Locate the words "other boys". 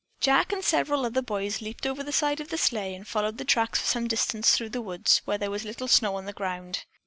1.05-1.61